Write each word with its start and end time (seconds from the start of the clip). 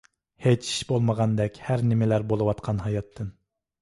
ھېچ 0.45 0.69
ئىش 0.69 0.79
بولمىغاندەك 0.91 1.61
ھەر 1.67 1.85
نىمىلەر 1.93 2.25
بولىۋاتقان 2.33 2.83
ھاياتتىن. 2.87 3.31